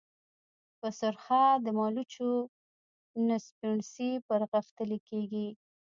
[0.79, 2.31] په سرخه د مالوچو
[3.27, 5.47] نه سپڼسي پرغښتلي كېږي۔